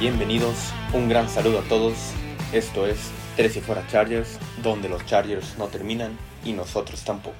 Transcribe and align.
Bienvenidos, 0.00 0.72
un 0.92 1.08
gran 1.08 1.28
saludo 1.28 1.58
a 1.58 1.62
todos. 1.62 2.12
Esto 2.52 2.86
es 2.86 3.10
Tres 3.34 3.56
y 3.56 3.60
Fuera 3.60 3.84
Chargers, 3.88 4.38
donde 4.62 4.88
los 4.88 5.04
Chargers 5.06 5.58
no 5.58 5.66
terminan 5.66 6.16
y 6.44 6.52
nosotros 6.52 7.02
tampoco. 7.02 7.34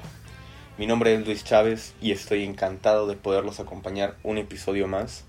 Mi 0.77 0.85
nombre 0.85 1.15
es 1.15 1.25
Luis 1.25 1.45
Chávez 1.45 1.95
y 2.01 2.11
estoy 2.11 2.43
encantado 2.43 3.07
de 3.07 3.15
poderlos 3.15 3.61
acompañar 3.61 4.17
un 4.25 4.39
episodio 4.39 4.89
más. 4.89 5.25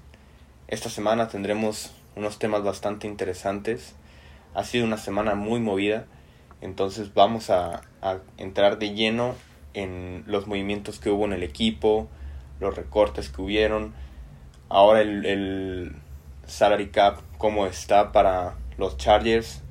Esta 0.67 0.89
semana 0.89 1.27
tendremos 1.27 1.91
unos 2.15 2.39
temas 2.39 2.63
bastante 2.63 3.05
interesantes. 3.05 3.93
Ha 4.55 4.63
sido 4.63 4.85
una 4.85 4.97
semana 4.97 5.35
muy 5.35 5.59
movida, 5.59 6.07
entonces 6.61 7.13
vamos 7.13 7.51
a, 7.51 7.83
entrar 8.37 8.79
de 8.79 8.95
lleno 8.95 9.35
en 9.75 10.23
los 10.25 10.47
movimientos 10.47 10.97
que 10.97 11.11
hubo 11.11 11.25
en 11.25 11.33
el 11.33 11.43
equipo, 11.43 12.07
los 12.59 12.75
recortes 12.75 13.29
que 13.29 13.43
hubieron. 13.43 13.93
Ahora 14.67 15.01
el 15.01 15.93
salary 16.49 16.89
cap 16.89 17.19
cómo 17.37 17.65
está 17.65 18.11
para 18.11 18.55
los 18.77 18.97
Chargers. 18.97 19.61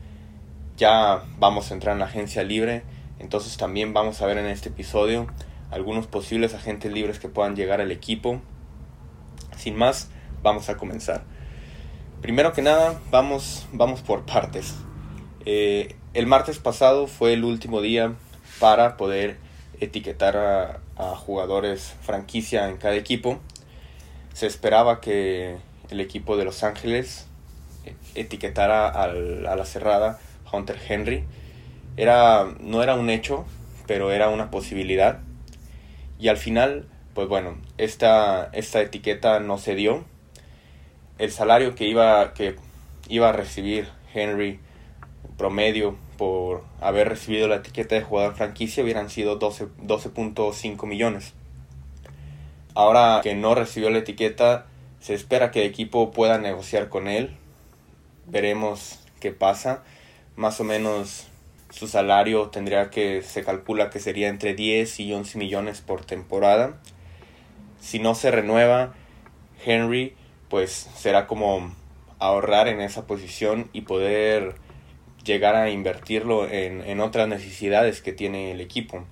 Ya 0.77 1.23
vamos 1.38 1.70
a 1.70 1.74
entrar 1.74 1.92
en 1.95 1.98
la 1.98 2.06
agencia 2.06 2.45
libre, 2.45 2.82
entonces 3.18 3.56
también 3.56 3.92
vamos 3.92 4.23
a 4.23 4.27
ver 4.27 4.38
en 4.38 4.46
este 4.46 4.68
episodio 4.68 5.27
algunos 5.70 6.06
posibles 6.06 6.54
agentes 6.54 6.92
libres 6.92 7.18
que 7.18 7.28
puedan 7.28 7.56
llegar 7.56 7.80
al 7.80 7.91
equipo. 7.91 8.41
Sin 9.56 9.77
más, 9.77 10.10
vamos 10.42 10.68
a 10.68 10.77
comenzar. 10.77 11.24
Primero 12.23 12.52
que 12.52 12.62
nada, 12.62 13.01
vamos, 13.10 13.66
vamos 13.73 14.01
por 14.01 14.24
partes. 14.24 14.76
Eh, 15.45 15.96
el 16.15 16.26
martes 16.26 16.59
pasado 16.59 17.06
fue 17.06 17.34
el 17.34 17.45
último 17.45 17.80
día 17.80 18.15
para 18.60 18.96
poder 18.96 19.37
etiquetar 19.80 20.80
a 20.96 21.16
jugadores 21.16 21.95
franquicia 22.02 22.68
en 22.68 22.76
cada 22.76 22.95
equipo. 22.95 23.38
Se 24.32 24.46
esperaba 24.46 25.01
que 25.01 25.59
el 25.91 26.01
equipo 26.01 26.37
de 26.37 26.45
Los 26.45 26.63
Ángeles 26.65 27.27
etiquetara 28.15 28.89
al, 28.89 29.47
a 29.47 29.57
la 29.57 29.65
cerrada 29.65 30.19
Hunter 30.53 30.79
Henry. 30.89 31.25
Era, 31.97 32.47
no 32.61 32.83
era 32.83 32.95
un 32.95 33.11
hecho, 33.11 33.45
pero 33.87 34.13
era 34.13 34.29
una 34.29 34.51
posibilidad. 34.51 35.21
Y 36.19 36.29
al 36.29 36.37
final, 36.37 36.87
pues 37.15 37.29
bueno, 37.29 37.59
esta, 37.77 38.51
esta 38.53 38.81
etiqueta 38.81 39.41
no 39.41 39.59
se 39.59 39.75
dio. 39.75 40.05
El 41.19 41.33
salario 41.33 41.75
que 41.75 41.87
iba, 41.87 42.33
que 42.35 42.57
iba 43.09 43.29
a 43.29 43.33
recibir 43.33 43.89
Henry 44.15 44.61
promedio 45.37 45.97
por 46.16 46.65
haber 46.81 47.09
recibido 47.09 47.49
la 47.49 47.57
etiqueta 47.57 47.95
de 47.95 48.03
jugador 48.03 48.35
franquicia 48.35 48.83
hubieran 48.83 49.09
sido 49.09 49.39
12.5 49.39 50.35
12 50.35 50.87
millones. 50.87 51.35
Ahora 52.75 53.21
que 53.23 53.35
no 53.35 53.55
recibió 53.55 53.91
la 53.91 53.99
etiqueta, 53.99 54.66
se 55.01 55.15
espera 55.15 55.51
que 55.51 55.63
el 55.63 55.68
equipo 55.68 56.10
pueda 56.10 56.38
negociar 56.38 56.88
con 56.88 57.09
él. 57.09 57.37
Veremos 58.27 59.01
qué 59.21 59.32
pasa. 59.32 59.82
Más 60.37 60.60
o 60.60 60.65
menos 60.65 61.29
su 61.71 61.87
salario 61.87 62.49
tendría 62.49 62.91
que, 62.91 63.23
se 63.23 63.45
calcula 63.45 63.91
que 63.91 64.00
sería 64.00 64.28
entre 64.28 64.54
10 64.54 65.00
y 65.00 65.12
11 65.12 65.38
millones 65.38 65.81
por 65.81 66.04
temporada. 66.04 66.81
Si 67.81 67.99
no 67.99 68.15
se 68.15 68.31
renueva, 68.31 68.94
Henry 69.65 70.15
pues 70.49 70.72
será 70.97 71.26
como 71.26 71.75
ahorrar 72.19 72.69
en 72.69 72.81
esa 72.81 73.06
posición 73.06 73.69
y 73.72 73.82
poder 73.82 74.56
llegar 75.25 75.56
a 75.56 75.71
invertirlo 75.71 76.49
en, 76.49 76.81
en 76.82 77.00
otras 77.00 77.28
necesidades 77.28 78.00
que 78.00 78.12
tiene 78.12 78.50
el 78.50 78.60
equipo. 78.60 79.04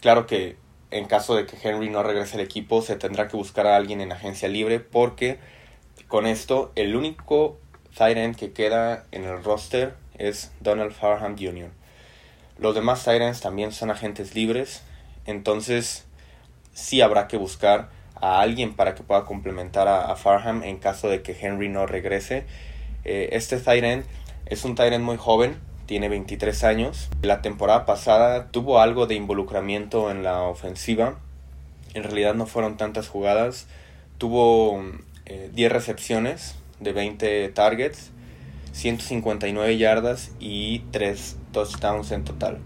Claro 0.00 0.26
que 0.26 0.56
en 0.90 1.06
caso 1.06 1.34
de 1.34 1.46
que 1.46 1.56
Henry 1.62 1.90
no 1.90 2.02
regrese 2.02 2.36
al 2.36 2.42
equipo, 2.42 2.82
se 2.82 2.96
tendrá 2.96 3.28
que 3.28 3.36
buscar 3.36 3.66
a 3.66 3.76
alguien 3.76 4.00
en 4.00 4.12
agencia 4.12 4.48
libre 4.48 4.80
porque 4.80 5.38
con 6.08 6.26
esto 6.26 6.72
el 6.76 6.96
único 6.96 7.58
tight 7.96 8.36
que 8.36 8.52
queda 8.52 9.04
en 9.12 9.24
el 9.24 9.42
roster 9.42 9.94
es 10.18 10.52
Donald 10.60 10.92
Farham 10.92 11.36
Jr. 11.38 11.70
Los 12.58 12.74
demás 12.74 13.04
tight 13.04 13.36
también 13.40 13.72
son 13.72 13.90
agentes 13.90 14.34
libres, 14.34 14.82
entonces 15.26 16.06
sí 16.72 17.00
habrá 17.00 17.26
que 17.26 17.36
buscar 17.36 17.90
a 18.14 18.40
alguien 18.40 18.74
para 18.74 18.94
que 18.94 19.02
pueda 19.02 19.24
complementar 19.24 19.88
a, 19.88 20.14
Farham 20.16 20.62
en 20.62 20.78
caso 20.78 21.08
de 21.08 21.22
que 21.22 21.36
Henry 21.38 21.68
no 21.68 21.86
regrese. 21.86 22.46
Eh, 23.04 23.30
este 23.32 23.58
tight 23.58 24.04
es 24.46 24.64
un 24.64 24.74
tight 24.74 24.98
muy 25.00 25.16
joven, 25.16 25.58
tiene 25.86 26.08
23 26.08 26.64
años. 26.64 27.10
La 27.22 27.42
temporada 27.42 27.86
pasada 27.86 28.48
tuvo 28.50 28.80
algo 28.80 29.06
de 29.06 29.14
involucramiento 29.14 30.10
en 30.10 30.22
la 30.22 30.42
ofensiva. 30.42 31.16
En 31.94 32.02
realidad 32.02 32.34
no 32.34 32.46
fueron 32.46 32.76
tantas 32.76 33.08
jugadas. 33.08 33.66
Tuvo 34.18 34.82
10 35.26 35.50
eh, 35.56 35.68
recepciones 35.68 36.56
de 36.80 36.92
20 36.92 37.48
targets, 37.50 38.10
159 38.72 39.76
yardas 39.76 40.32
y 40.40 40.80
3 40.90 41.36
touchdowns 41.52 42.10
en 42.12 42.24
total. 42.24 42.58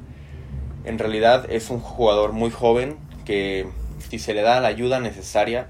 En 0.84 0.98
realidad 0.98 1.50
es 1.50 1.70
un 1.70 1.80
jugador 1.80 2.32
muy 2.32 2.50
joven 2.50 2.96
que 3.24 3.66
si 4.08 4.18
se 4.18 4.32
le 4.32 4.42
da 4.42 4.60
la 4.60 4.68
ayuda 4.68 5.00
necesaria 5.00 5.68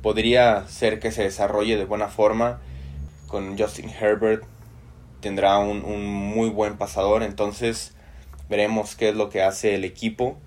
podría 0.00 0.66
ser 0.68 1.00
que 1.00 1.10
se 1.10 1.24
desarrolle 1.24 1.76
de 1.76 1.84
buena 1.84 2.08
forma 2.08 2.60
con 3.26 3.58
Justin 3.58 3.90
Herbert 3.90 4.44
tendrá 5.20 5.58
un, 5.58 6.04
muy 6.06 6.48
buen 6.50 6.76
pasador. 6.76 7.22
Entonces 7.22 7.94
veremos 8.48 8.96
qué 8.96 9.10
es 9.10 9.16
lo 9.16 9.28
que 9.28 9.42
hace 9.42 9.74
el 9.74 9.84
equipo. 9.84 10.38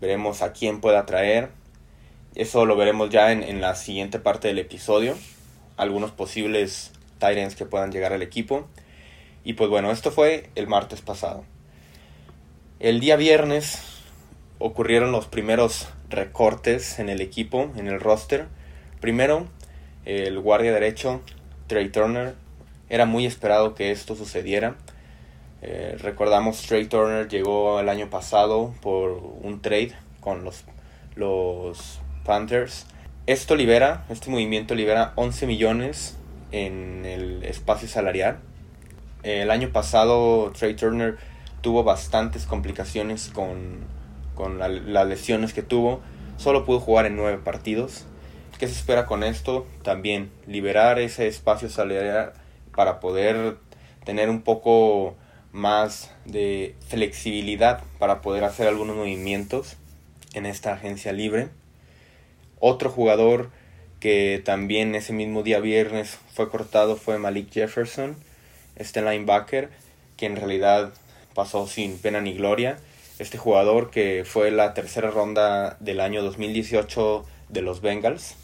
Veremos 0.00 0.42
a 0.42 0.52
quién 0.52 0.80
pueda 0.80 1.06
traer. 1.06 1.50
Eso 2.34 2.66
lo 2.66 2.76
veremos 2.76 3.10
ya 3.10 3.32
en, 3.32 3.60
la 3.60 3.74
siguiente 3.74 4.18
parte 4.18 4.48
del 4.48 4.58
episodio. 4.58 5.16
Algunos 5.76 6.12
posibles 6.12 6.92
Tyrants 7.18 7.56
que 7.56 7.66
puedan 7.66 7.90
llegar 7.90 8.12
al 8.12 8.22
equipo. 8.22 8.68
Y 9.44 9.54
pues 9.54 9.70
bueno, 9.70 9.90
esto 9.90 10.10
fue 10.10 10.50
el 10.54 10.66
martes 10.66 11.00
pasado. 11.00 11.44
El 12.80 13.00
día 13.00 13.16
viernes 13.16 13.82
ocurrieron 14.58 15.10
los 15.10 15.26
primeros 15.26 15.88
recortes 16.10 16.98
en 16.98 17.08
el 17.08 17.20
equipo, 17.20 17.72
en 17.76 17.88
el 17.88 18.00
roster. 18.00 18.46
Primero, 19.00 19.46
el 20.04 20.38
guardia 20.40 20.72
derecho, 20.72 21.22
Trey 21.66 21.88
Turner, 21.90 22.34
era 22.90 23.06
muy 23.06 23.26
esperado 23.26 23.74
que 23.74 23.90
esto 23.90 24.14
sucediera. 24.16 24.76
Eh, 25.60 25.96
recordamos 26.00 26.62
Trey 26.62 26.86
Turner 26.86 27.28
llegó 27.28 27.80
el 27.80 27.88
año 27.88 28.08
pasado 28.10 28.74
por 28.80 29.10
un 29.42 29.60
trade 29.60 29.92
con 30.20 30.44
los, 30.44 30.64
los 31.16 32.00
Panthers. 32.24 32.86
Esto 33.26 33.56
libera, 33.56 34.04
este 34.08 34.30
movimiento 34.30 34.74
libera 34.74 35.12
11 35.16 35.46
millones 35.46 36.16
en 36.52 37.04
el 37.04 37.44
espacio 37.44 37.88
salarial. 37.88 38.38
El 39.22 39.50
año 39.50 39.70
pasado 39.70 40.52
Trey 40.56 40.74
Turner 40.74 41.18
tuvo 41.60 41.82
bastantes 41.82 42.46
complicaciones 42.46 43.28
con, 43.28 43.80
con 44.34 44.58
las 44.58 45.06
lesiones 45.06 45.52
que 45.52 45.62
tuvo. 45.62 46.00
Solo 46.36 46.64
pudo 46.64 46.78
jugar 46.78 47.06
en 47.06 47.16
nueve 47.16 47.38
partidos. 47.38 48.06
¿Qué 48.58 48.66
se 48.66 48.74
espera 48.74 49.06
con 49.06 49.24
esto? 49.24 49.66
También 49.82 50.30
liberar 50.46 50.98
ese 50.98 51.26
espacio 51.26 51.68
salarial 51.68 52.32
para 52.78 53.00
poder 53.00 53.56
tener 54.04 54.30
un 54.30 54.42
poco 54.42 55.16
más 55.50 56.12
de 56.24 56.76
flexibilidad 56.86 57.82
para 57.98 58.20
poder 58.20 58.44
hacer 58.44 58.68
algunos 58.68 58.94
movimientos 58.94 59.74
en 60.32 60.46
esta 60.46 60.74
agencia 60.74 61.10
libre. 61.10 61.48
Otro 62.60 62.88
jugador 62.88 63.50
que 63.98 64.40
también 64.44 64.94
ese 64.94 65.12
mismo 65.12 65.42
día 65.42 65.58
viernes 65.58 66.20
fue 66.32 66.50
cortado 66.50 66.94
fue 66.94 67.18
Malik 67.18 67.50
Jefferson, 67.50 68.14
este 68.76 69.02
linebacker 69.02 69.70
que 70.16 70.26
en 70.26 70.36
realidad 70.36 70.92
pasó 71.34 71.66
sin 71.66 71.98
pena 71.98 72.20
ni 72.20 72.34
gloria. 72.34 72.78
Este 73.18 73.38
jugador 73.38 73.90
que 73.90 74.22
fue 74.24 74.52
la 74.52 74.72
tercera 74.72 75.10
ronda 75.10 75.76
del 75.80 75.98
año 75.98 76.22
2018 76.22 77.26
de 77.48 77.60
los 77.60 77.80
Bengals. 77.80 78.36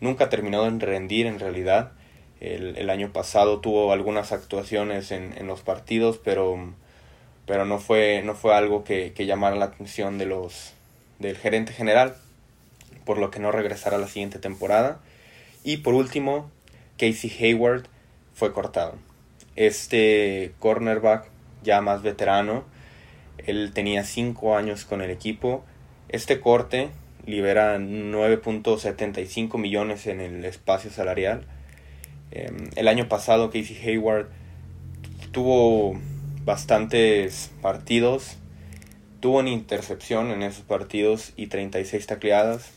Nunca 0.00 0.28
terminó 0.28 0.66
en 0.66 0.80
rendir 0.80 1.26
en 1.26 1.38
realidad. 1.38 1.92
El, 2.40 2.76
el, 2.76 2.90
año 2.90 3.12
pasado 3.12 3.60
tuvo 3.60 3.92
algunas 3.92 4.32
actuaciones 4.32 5.10
en, 5.10 5.32
en, 5.38 5.46
los 5.46 5.62
partidos, 5.62 6.20
pero, 6.22 6.72
pero 7.46 7.64
no, 7.64 7.78
fue, 7.78 8.22
no 8.22 8.34
fue 8.34 8.54
algo 8.54 8.84
que, 8.84 9.12
que, 9.14 9.24
llamara 9.24 9.56
la 9.56 9.66
atención 9.66 10.18
de 10.18 10.26
los, 10.26 10.74
del 11.18 11.36
gerente 11.38 11.72
general, 11.72 12.14
por 13.06 13.18
lo 13.18 13.30
que 13.30 13.40
no 13.40 13.52
regresará 13.52 13.96
la 13.96 14.06
siguiente 14.06 14.38
temporada. 14.38 15.00
Y 15.64 15.78
por 15.78 15.94
último, 15.94 16.50
Casey 16.98 17.32
Hayward 17.40 17.86
fue 18.34 18.52
cortado. 18.52 18.96
Este 19.56 20.52
cornerback 20.58 21.28
ya 21.62 21.80
más 21.80 22.02
veterano, 22.02 22.64
él 23.38 23.72
tenía 23.72 24.04
5 24.04 24.56
años 24.56 24.84
con 24.84 25.00
el 25.00 25.10
equipo. 25.10 25.64
Este 26.10 26.40
corte 26.40 26.90
libera 27.24 27.78
9.75 27.78 29.58
millones 29.58 30.06
en 30.06 30.20
el 30.20 30.44
espacio 30.44 30.90
salarial 30.90 31.46
Em, 32.30 32.70
el 32.76 32.88
año 32.88 33.08
pasado 33.08 33.50
Casey 33.50 33.76
Hayward 33.84 34.28
tuvo 35.32 35.98
bastantes 36.44 37.50
partidos, 37.62 38.36
tuvo 39.20 39.38
una 39.38 39.50
intercepción 39.50 40.30
en 40.30 40.42
esos 40.42 40.64
partidos 40.64 41.32
y 41.36 41.48
36 41.48 42.06
tacleadas. 42.06 42.72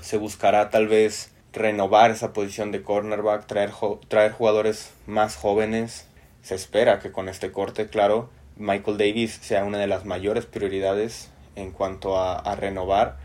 Se 0.00 0.16
buscará 0.16 0.70
tal 0.70 0.88
vez 0.88 1.32
renovar 1.52 2.10
esa 2.10 2.32
posición 2.32 2.72
de 2.72 2.82
cornerback, 2.82 3.46
traer, 3.46 3.70
traer 4.08 4.32
jugadores 4.32 4.92
más 5.06 5.36
jóvenes. 5.36 6.06
Se 6.42 6.54
espera 6.54 6.98
que 6.98 7.12
con 7.12 7.28
este 7.28 7.52
corte, 7.52 7.88
claro, 7.88 8.30
Michael 8.56 8.98
Davis 8.98 9.38
sea 9.40 9.64
una 9.64 9.78
de 9.78 9.86
las 9.86 10.04
mayores 10.04 10.46
prioridades 10.46 11.30
en 11.56 11.70
cuanto 11.70 12.18
a, 12.18 12.54
renovar, 12.54 13.18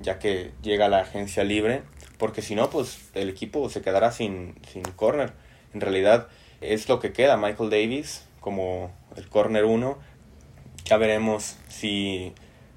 ya 0.00 0.18
que 0.18 0.52
llega 0.62 0.86
a 0.86 0.88
la 0.88 1.00
agencia 1.00 1.44
libre, 1.44 1.82
porque 2.22 2.40
si 2.40 2.54
no, 2.54 2.70
pues 2.70 3.00
el 3.14 3.28
equipo 3.28 3.68
se 3.68 3.82
quedará 3.82 4.12
sin, 4.12 4.54
sin 4.72 4.84
corner. 4.84 5.32
En 5.74 5.80
realidad 5.80 6.28
es 6.60 6.88
lo 6.88 7.00
que 7.00 7.12
queda 7.12 7.36
Michael 7.36 7.68
Davis 7.68 8.24
como 8.38 8.92
el 9.16 9.28
corner 9.28 9.64
1. 9.64 9.98
Ya 10.84 10.98
veremos 10.98 11.56
si 11.66 12.32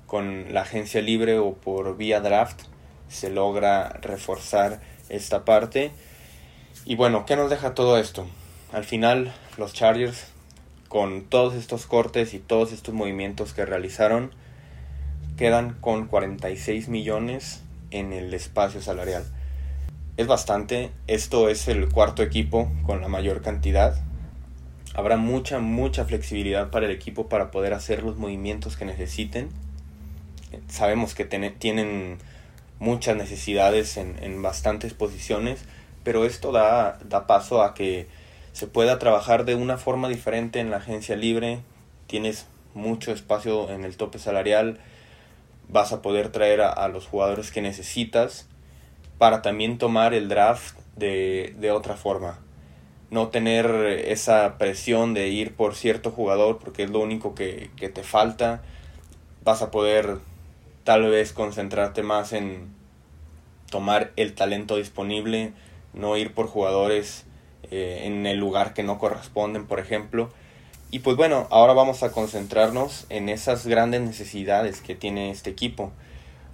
con 0.07 0.51
la 0.51 0.61
agencia 0.61 0.99
libre 1.03 1.37
o 1.37 1.53
por 1.53 1.95
vía 1.95 2.21
draft 2.21 2.59
se 3.07 3.29
logra 3.29 3.89
reforzar 4.01 4.81
esta 5.09 5.45
parte. 5.45 5.91
Y 6.83 6.95
bueno, 6.95 7.27
¿qué 7.27 7.35
nos 7.35 7.51
deja 7.51 7.75
todo 7.75 7.99
esto? 7.99 8.25
Al 8.73 8.83
final, 8.83 9.31
los 9.57 9.73
Chargers, 9.73 10.25
con 10.89 11.23
todos 11.23 11.53
estos 11.53 11.85
cortes 11.85 12.33
y 12.33 12.39
todos 12.39 12.71
estos 12.71 12.95
movimientos 12.95 13.53
que 13.53 13.63
realizaron, 13.63 14.31
quedan 15.37 15.75
con 15.81 16.07
46 16.07 16.87
millones 16.87 17.61
en 17.91 18.13
el 18.13 18.33
espacio 18.33 18.81
salarial. 18.81 19.25
Es 20.17 20.27
bastante, 20.27 20.91
esto 21.07 21.49
es 21.49 21.67
el 21.67 21.89
cuarto 21.89 22.23
equipo 22.23 22.71
con 22.85 23.01
la 23.01 23.07
mayor 23.07 23.41
cantidad. 23.41 24.01
Habrá 24.93 25.17
mucha, 25.17 25.59
mucha 25.59 26.05
flexibilidad 26.05 26.69
para 26.69 26.85
el 26.85 26.91
equipo 26.91 27.27
para 27.27 27.51
poder 27.51 27.73
hacer 27.73 28.03
los 28.03 28.15
movimientos 28.15 28.77
que 28.77 28.85
necesiten. 28.85 29.49
Sabemos 30.69 31.15
que 31.15 31.25
tienen 31.25 32.17
muchas 32.79 33.17
necesidades 33.17 33.97
en, 33.97 34.15
en 34.23 34.41
bastantes 34.41 34.93
posiciones, 34.93 35.65
pero 36.03 36.23
esto 36.23 36.51
da, 36.51 36.97
da 37.03 37.27
paso 37.27 37.61
a 37.61 37.73
que 37.73 38.07
se 38.53 38.67
pueda 38.67 38.99
trabajar 38.99 39.43
de 39.43 39.55
una 39.55 39.77
forma 39.77 40.07
diferente 40.07 40.61
en 40.61 40.71
la 40.71 40.77
agencia 40.77 41.17
libre, 41.17 41.59
tienes 42.07 42.45
mucho 42.73 43.11
espacio 43.11 43.69
en 43.69 43.83
el 43.83 43.97
tope 43.97 44.17
salarial, 44.17 44.79
vas 45.69 45.91
a 45.93 46.01
poder 46.01 46.29
traer 46.29 46.61
a, 46.61 46.87
los 46.87 47.07
jugadores 47.07 47.51
que 47.51 47.61
necesitas 47.61 48.47
para 49.17 49.41
también 49.41 49.77
tomar 49.77 50.13
el 50.13 50.27
draft 50.29 50.77
de, 50.95 51.55
de, 51.59 51.71
otra 51.71 51.95
forma. 51.95 52.39
No 53.09 53.29
tener 53.29 53.67
esa 54.05 54.57
presión 54.57 55.13
de 55.13 55.29
ir 55.29 55.55
por 55.55 55.75
cierto 55.75 56.11
jugador 56.11 56.59
porque 56.59 56.83
es 56.83 56.89
lo 56.89 56.99
único 56.99 57.35
que, 57.35 57.69
que 57.77 57.89
te 57.89 58.03
falta. 58.03 58.61
Vas 59.43 59.61
a 59.61 59.71
poder 59.71 60.19
tal 60.83 61.09
vez 61.09 61.33
concentrarte 61.33 62.03
más 62.03 62.33
en 62.33 62.73
tomar 63.69 64.11
el 64.15 64.33
talento 64.33 64.77
disponible, 64.77 65.53
no 65.93 66.17
ir 66.17 66.33
por 66.33 66.47
jugadores 66.47 67.25
eh, 67.71 68.03
en 68.03 68.25
el 68.25 68.37
lugar 68.37 68.73
que 68.73 68.83
no 68.83 68.97
corresponden, 68.99 69.65
por 69.65 69.79
ejemplo. 69.79 70.29
Y 70.91 70.99
pues 70.99 71.17
bueno, 71.17 71.47
ahora 71.51 71.73
vamos 71.73 72.03
a 72.03 72.11
concentrarnos 72.11 73.05
en 73.09 73.29
esas 73.29 73.65
grandes 73.67 74.01
necesidades 74.01 74.81
que 74.81 74.95
tiene 74.95 75.31
este 75.31 75.49
equipo. 75.49 75.91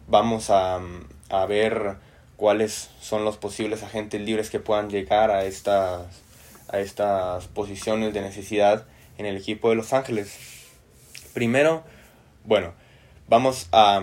Vamos 0.07 0.49
a, 0.49 0.79
a 1.29 1.45
ver 1.45 1.97
cuáles 2.37 2.89
son 2.99 3.23
los 3.23 3.37
posibles 3.37 3.83
agentes 3.83 4.21
libres 4.21 4.49
que 4.49 4.59
puedan 4.59 4.89
llegar 4.89 5.29
a 5.31 5.45
estas, 5.45 6.07
a 6.69 6.79
estas 6.79 7.47
posiciones 7.47 8.13
de 8.13 8.21
necesidad 8.21 8.85
en 9.17 9.25
el 9.25 9.37
equipo 9.37 9.69
de 9.69 9.75
Los 9.75 9.93
Ángeles. 9.93 10.37
Primero, 11.33 11.83
bueno, 12.45 12.73
Vamos 13.31 13.69
a, 13.71 14.01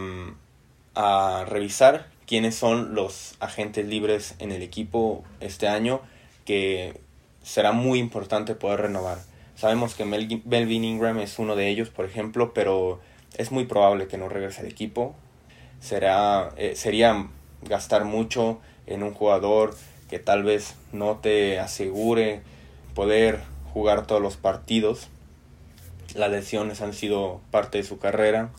a 0.95 1.45
revisar 1.47 2.07
quiénes 2.27 2.55
son 2.55 2.95
los 2.95 3.35
agentes 3.41 3.87
libres 3.87 4.35
en 4.39 4.53
el 4.53 4.63
equipo 4.63 5.23
este 5.41 5.69
año 5.69 6.01
que 6.47 6.99
será 7.43 7.73
muy 7.73 7.99
importante 7.99 8.55
poder 8.55 8.81
renovar. 8.81 9.19
Sabemos 9.59 9.97
que 9.97 10.05
Melvin 10.05 10.85
Ingram 10.85 11.19
es 11.19 11.41
uno 11.41 11.57
de 11.57 11.69
ellos, 11.69 11.89
por 11.89 12.05
ejemplo, 12.05 12.55
pero 12.55 13.01
es 13.37 13.51
muy 13.51 13.65
probable 13.65 14.07
que 14.07 14.17
no 14.17 14.29
regrese 14.29 14.61
al 14.61 14.69
equipo. 14.69 15.17
Será, 15.81 16.51
eh, 16.57 16.77
sería 16.77 17.27
gastar 17.63 18.05
mucho 18.05 18.61
en 18.87 19.03
un 19.03 19.13
jugador 19.13 19.77
que 20.09 20.21
tal 20.21 20.45
vez 20.45 20.77
no 20.93 21.17
te 21.17 21.59
asegure 21.59 22.43
poder 22.95 23.41
jugar 23.73 24.07
todos 24.07 24.23
los 24.23 24.37
partidos. 24.37 25.09
Las 26.15 26.31
lesiones 26.31 26.81
han 26.81 26.93
sido 26.95 27.41
parte 27.51 27.79
de 27.79 27.85
su 27.85 27.99
carrera. 27.99 28.51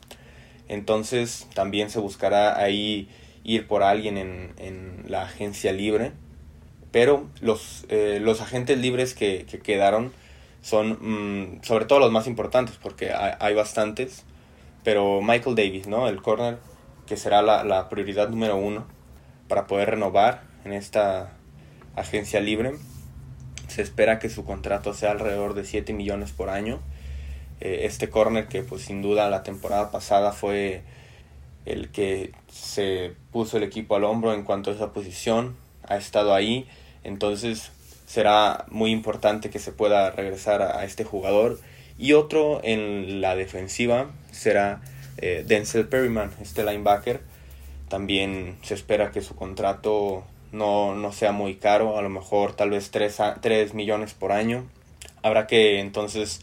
Entonces 0.68 1.48
también 1.54 1.90
se 1.90 2.00
buscará 2.00 2.62
ahí 2.62 3.08
ir 3.46 3.68
por 3.68 3.84
alguien 3.84 4.18
en, 4.18 4.52
en 4.58 5.06
la 5.08 5.22
agencia 5.22 5.72
libre. 5.72 6.12
Pero 6.92 7.30
los, 7.40 7.86
eh, 7.88 8.20
los 8.22 8.42
agentes 8.42 8.78
libres 8.78 9.14
que, 9.14 9.46
que 9.50 9.60
quedaron 9.60 10.12
son 10.62 10.98
mm, 11.00 11.64
sobre 11.64 11.86
todo 11.86 12.00
los 12.00 12.12
más 12.12 12.28
importantes 12.28 12.78
porque 12.82 13.12
hay, 13.14 13.54
bastantes. 13.54 14.26
Pero 14.84 15.22
Michael 15.22 15.56
Davis, 15.56 15.88
¿no? 15.88 16.08
El 16.08 16.22
corner 16.22 16.58
que 17.06 17.18
será 17.18 17.42
la, 17.42 17.64
la 17.64 17.90
prioridad 17.90 18.30
número 18.30 18.56
uno 18.56 18.86
para 19.48 19.68
poder 19.68 19.92
renovar 19.92 20.44
en 20.64 20.74
esta 20.74 21.34
agencia 21.96 22.40
libre. 22.40 22.74
Se 23.68 23.82
espera 23.82 24.20
que 24.20 24.30
su 24.30 24.46
contrato 24.46 24.94
sea 24.94 25.12
alrededor 25.12 25.54
de 25.54 25.66
7 25.66 25.94
millones 25.94 26.32
por 26.32 26.50
año 26.50 26.80
eh, 27.62 27.82
este 27.84 28.10
corner 28.10 28.48
que 28.48 28.64
pues 28.64 28.84
sin 28.84 29.02
duda 29.02 29.30
la 29.30 29.44
temporada 29.44 29.92
pasada 29.92 30.32
fue 30.32 30.82
el 31.66 31.90
que 31.92 32.32
se 32.48 33.14
puso 33.32 33.58
el 33.58 33.64
equipo 33.64 33.96
al 33.96 34.06
hombro 34.06 34.34
en 34.34 34.44
cuanto 34.44 34.72
a 34.72 34.74
esa 34.74 34.94
posición, 34.94 35.58
ha 35.88 35.98
estado 35.98 36.34
ahí, 36.34 36.68
entonces 37.04 37.72
será 38.10 38.66
muy 38.72 38.90
importante 38.90 39.52
que 39.52 39.60
se 39.60 39.72
pueda 39.72 40.10
regresar 40.10 40.64
a, 40.64 40.84
este 40.84 41.04
jugador. 41.04 41.60
Y 42.00 42.14
otro 42.14 42.60
en 42.64 43.22
la 43.22 43.36
defensiva 43.36 44.10
será 44.32 44.82
eh, 45.20 45.44
Denzel 45.46 45.88
Perryman, 45.88 46.32
este 46.42 46.64
linebacker. 46.64 47.22
También 47.88 48.58
se 48.64 48.74
espera 48.74 49.12
que 49.12 49.22
su 49.22 49.36
contrato 49.36 50.24
no, 50.52 50.96
no 50.96 51.12
sea 51.12 51.34
muy 51.34 51.58
caro, 51.58 52.00
a 52.00 52.02
lo 52.02 52.10
mejor 52.10 52.54
tal 52.54 52.72
vez 52.72 52.90
3, 52.90 53.16
3 53.42 53.76
millones 53.76 54.16
por 54.16 54.32
año. 54.32 54.66
Habrá 55.22 55.46
que 55.46 55.80
entonces 55.80 56.42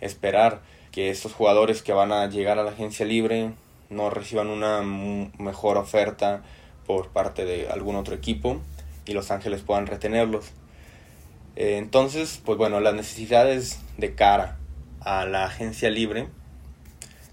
esperar 0.00 0.60
que 0.92 1.10
estos 1.10 1.32
jugadores 1.32 1.82
que 1.82 1.92
van 1.92 2.12
a 2.12 2.28
llegar 2.28 2.60
a 2.60 2.62
la 2.62 2.70
agencia 2.70 3.04
libre 3.04 3.50
no 3.90 4.08
reciban 4.08 4.46
una 4.50 4.82
mejor 4.82 5.78
oferta 5.78 6.44
por 6.86 7.08
parte 7.08 7.44
de 7.44 7.68
algún 7.68 7.96
otro 7.96 8.14
equipo 8.14 8.60
y 9.04 9.14
Los 9.14 9.32
Ángeles 9.32 9.62
puedan 9.62 9.88
retenerlos. 9.88 10.52
Eh, 11.60 11.76
entonces, 11.76 12.40
pues 12.44 12.56
bueno, 12.56 12.78
las 12.78 12.94
necesidades 12.94 13.80
de 13.96 14.14
cara 14.14 14.58
a 15.00 15.26
la 15.26 15.44
agencia 15.44 15.90
libre 15.90 16.28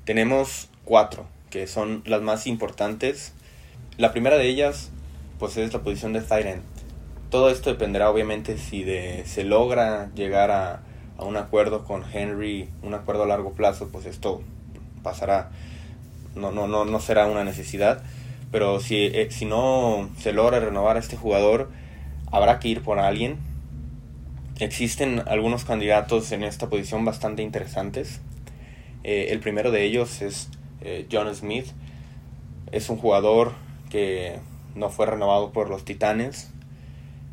tenemos 0.03 0.67
cuatro, 0.83 1.27
que 1.51 1.67
son 1.67 2.01
las 2.07 2.23
más 2.23 2.47
importantes. 2.47 3.33
La 3.97 4.11
primera 4.13 4.39
de 4.39 4.47
ellas, 4.47 4.89
pues 5.37 5.57
es 5.57 5.71
la 5.71 5.83
posición 5.83 6.11
de 6.13 6.21
tight 6.21 6.47
Todo 7.29 7.51
esto 7.51 7.69
dependerá 7.69 8.09
obviamente 8.09 8.57
si 8.57 8.83
de, 8.83 9.25
se 9.27 9.43
logra 9.43 10.09
llegar 10.15 10.49
a 10.49 10.81
un 11.19 11.37
acuerdo 11.37 11.83
con 11.83 12.03
Henry, 12.11 12.67
un 12.81 12.95
acuerdo 12.95 13.25
a 13.25 13.27
largo 13.27 13.53
plazo, 13.53 13.89
pues 13.91 14.07
esto 14.07 14.41
pasará, 15.03 15.51
no, 16.33 16.51
no, 16.51 16.67
no, 16.67 16.83
no 16.83 16.99
será 16.99 17.27
una 17.27 17.43
necesidad. 17.43 18.01
Pero 18.51 18.79
si, 18.79 19.05
eh, 19.05 19.27
si 19.29 19.45
no 19.45 20.09
se 20.17 20.33
logra 20.33 20.59
renovar 20.59 20.95
a 20.95 20.99
este 20.99 21.15
jugador, 21.15 21.69
habrá 22.31 22.57
que 22.57 22.69
ir 22.69 22.81
por 22.81 22.97
alguien. 22.97 23.53
Existen 24.59 25.23
algunos 25.27 25.65
candidatos 25.65 26.31
en 26.31 26.43
esta 26.43 26.69
posición 26.69 27.03
bastante 27.05 27.41
interesantes. 27.41 28.21
Eh, 29.03 29.27
el 29.31 29.39
primero 29.39 29.71
de 29.71 29.83
ellos 29.83 30.21
es 30.21 30.49
eh, 30.81 31.07
John 31.11 31.33
Smith. 31.35 31.67
Es 32.71 32.89
un 32.89 32.97
jugador 32.97 33.53
que 33.89 34.39
no 34.75 34.89
fue 34.89 35.05
renovado 35.05 35.51
por 35.51 35.69
los 35.69 35.85
Titanes 35.85 36.51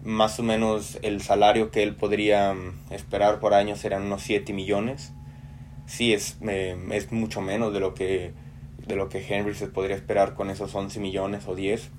más 0.05 0.39
o 0.41 0.43
menos 0.43 0.99
el 1.03 1.23
salario 1.23 1.71
que 1.71 1.83
él 1.83 1.95
podría 1.95 2.55
mm, 2.55 2.93
esperar 2.93 3.41
por 3.41 3.55
año 3.55 3.77
serán 3.77 4.03
unos 4.03 4.23
7 4.23 4.53
millones. 4.53 5.13
Sí, 5.87 6.13
es, 6.13 6.39
es 6.91 7.13
mucho 7.13 7.41
menos 7.41 7.73
de 7.73 7.81
lo, 7.81 7.95
que, 7.95 8.33
de 8.87 8.97
lo 8.97 9.09
que 9.09 9.25
Henry 9.27 9.55
se 9.55 9.67
podría 9.67 9.97
esperar 9.97 10.35
con 10.35 10.51
esos 10.51 10.75
11 10.75 11.01
millones 11.01 11.45
o 11.47 11.55
10. 11.55 11.91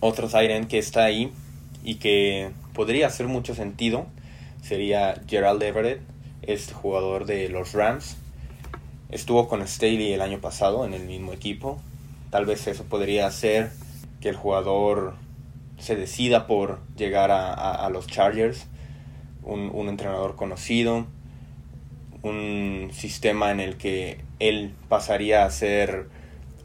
Otro 0.00 0.28
Siren 0.28 0.66
que 0.66 0.78
está 0.78 1.04
ahí 1.04 1.32
y 1.82 1.96
que 1.96 2.50
podría 2.72 3.06
hacer 3.06 3.26
mucho 3.26 3.54
sentido 3.54 4.06
sería 4.64 5.20
Gerald 5.28 5.62
Everett, 5.62 6.00
este 6.42 6.72
jugador 6.72 7.26
de 7.26 7.50
los 7.50 7.74
Rams. 7.74 8.16
Estuvo 9.10 9.46
con 9.46 9.66
Staley 9.66 10.12
el 10.12 10.22
año 10.22 10.40
pasado 10.40 10.86
en 10.86 10.94
el 10.94 11.04
mismo 11.04 11.34
equipo. 11.34 11.80
Tal 12.30 12.46
vez 12.46 12.66
eso 12.66 12.84
podría 12.84 13.26
hacer 13.26 13.70
que 14.22 14.30
el 14.30 14.36
jugador 14.36 15.16
se 15.78 15.96
decida 15.96 16.46
por 16.46 16.80
llegar 16.96 17.30
a, 17.30 17.88
los 17.90 18.06
Chargers, 18.06 18.66
un, 19.42 19.88
entrenador 19.88 20.34
conocido, 20.34 21.06
un 22.22 22.88
sistema 22.92 23.50
en 23.50 23.60
el 23.60 23.76
que 23.76 24.24
él 24.38 24.72
pasaría 24.88 25.44
a 25.44 25.50
ser 25.50 26.08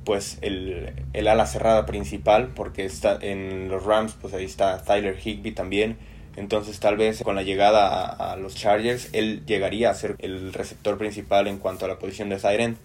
pues 0.05 0.37
el, 0.41 0.93
el, 1.11 1.27
ala 1.27 1.45
cerrada 1.45 1.85
principal, 1.85 2.53
porque 2.55 2.85
está 2.85 3.19
en 3.21 3.67
los 3.67 3.83
Rams, 3.83 4.15
pues 4.19 4.33
ahí 4.33 4.45
está 4.45 4.81
Tyler 4.81 5.19
Higby 5.21 5.51
también. 5.51 5.97
Entonces 6.35 6.79
tal 6.79 6.97
vez 6.97 7.21
con 7.23 7.35
la 7.35 7.43
llegada 7.43 8.05
a, 8.05 8.37
los 8.37 8.55
Chargers, 8.55 9.09
él 9.13 9.43
llegaría 9.45 9.89
a 9.89 9.95
ser 9.95 10.15
el 10.19 10.53
receptor 10.53 10.97
principal 10.97 11.47
en 11.47 11.57
cuanto 11.57 11.85
a 11.85 11.87
la 11.87 11.99
posición 11.99 12.29
de 12.29 12.39
Siren. 12.39 12.77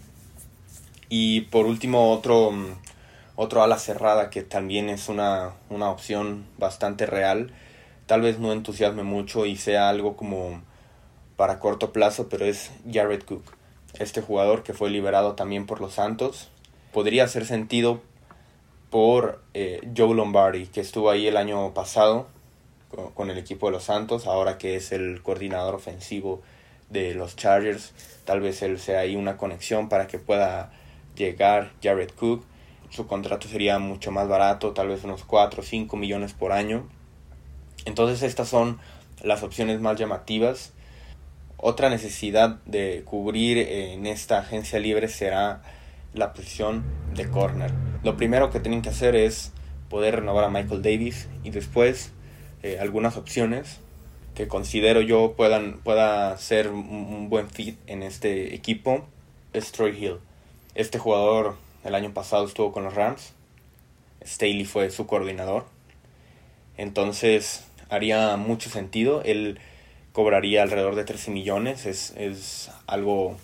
Y 1.09 1.43
por 1.43 1.67
último, 1.67 2.11
otro, 2.11 2.53
otro 3.37 3.63
ala 3.63 3.79
cerrada 3.79 4.31
que 4.31 4.43
también 4.43 4.89
es 4.89 5.09
una, 5.09 5.53
una 5.71 5.91
opción 5.91 6.47
bastante 6.59 7.07
real. 7.07 7.53
Tal 8.07 8.23
vez 8.23 8.39
no 8.39 8.53
entusiasme 8.53 9.03
mucho 9.03 9.47
y 9.47 9.57
sea 9.57 9.89
algo 9.89 10.17
como 10.17 10.63
para 11.37 11.59
corto 11.59 11.93
plazo, 11.93 12.29
pero 12.29 12.45
es 12.47 12.71
Jared 12.91 13.23
Cook. 13.23 13.45
Este 13.99 14.21
jugador 14.21 14.63
que 14.63 14.75
fue 14.75 14.91
liberado 14.91 15.35
también 15.35 15.67
por 15.67 15.81
los 15.81 15.95
Santos. 15.95 16.51
Podría 16.93 17.25
hacer 17.25 17.47
sentido 17.47 18.03
por 18.91 19.43
eh, 19.55 19.81
Joe 19.97 20.15
Lombardi, 20.15 20.67
que 20.67 20.81
estuvo 20.81 21.11
ahí 21.11 21.27
el 21.27 21.37
año 21.37 21.75
pasado 21.75 22.34
con, 22.95 23.31
el 23.31 23.39
equipo 23.39 23.67
de 23.67 23.73
los 23.73 23.85
Santos, 23.85 24.27
ahora 24.27 24.59
que 24.59 24.77
es 24.77 24.93
el 24.93 25.23
coordinador 25.23 25.75
ofensivo 25.75 26.43
de 26.91 27.15
los 27.15 27.37
Chargers. 27.37 27.93
Tal 28.25 28.41
vez 28.41 28.63
él 28.63 28.79
sea 28.79 29.01
ahí 29.01 29.17
una 29.17 29.37
conexión 29.37 29.89
para 29.89 30.07
que 30.07 30.19
pueda 30.19 30.73
llegar 31.17 31.73
Jared 31.83 32.11
Cook. 32.11 32.45
Su 32.91 33.07
contrato 33.07 33.49
sería 33.49 33.79
mucho 33.79 34.11
más 34.11 34.29
barato, 34.29 34.73
tal 34.73 34.89
vez 34.89 35.05
unos 35.05 35.25
4 35.25 35.63
o 35.63 35.65
5 35.65 35.97
millones 35.97 36.33
por 36.33 36.53
año. 36.53 36.89
Entonces 37.85 38.23
estas 38.23 38.49
son 38.49 38.79
las 39.23 39.43
opciones 39.43 39.81
más 39.81 39.99
llamativas. 39.99 40.73
Otra 41.57 41.89
necesidad 41.89 42.61
de 42.67 43.03
cubrir 43.05 43.59
en 43.59 44.07
esta 44.07 44.39
agencia 44.39 44.79
libre 44.79 45.09
será 45.09 45.63
la 46.13 46.33
posición 46.33 46.85
de 47.15 47.29
corner. 47.29 47.73
Lo 48.03 48.17
primero 48.17 48.51
que 48.51 48.61
tienen 48.61 48.83
que 48.83 48.91
hacer 48.91 49.17
es 49.17 49.53
poder 49.89 50.17
renovar 50.17 50.45
a 50.45 50.51
Michael 50.51 50.83
Davis 50.83 51.29
y 51.43 51.51
después 51.51 52.13
eh, 52.65 52.79
algunas 52.81 53.19
opciones 53.19 53.79
que 54.35 54.49
considero 54.49 55.03
yo 55.03 55.35
puedan 55.37 55.81
pueda 55.81 56.35
ser 56.39 56.69
un, 56.69 57.29
buen 57.29 57.51
fit 57.51 57.79
en 57.87 58.03
este 58.03 58.55
equipo 58.55 59.05
es 59.53 59.71
Troy 59.71 60.03
Hill. 60.03 60.17
Este 60.75 60.99
jugador 60.99 61.57
el 61.85 61.95
año 61.95 62.15
pasado 62.15 62.47
estuvo 62.47 62.73
con 62.73 62.85
los 62.85 62.95
Rams. 62.95 63.35
Staley 64.27 64.65
fue 64.65 64.91
su 64.91 65.07
coordinador. 65.07 65.67
Entonces 66.79 67.67
haría 67.91 68.35
mucho 68.39 68.71
sentido. 68.71 69.21
Él 69.23 69.61
cobraría 70.15 70.63
alrededor 70.63 70.95
de 70.95 71.05
13 71.05 71.33
millones. 71.33 71.85
Es, 71.85 72.15
es 72.17 72.71
algo, 72.87 73.37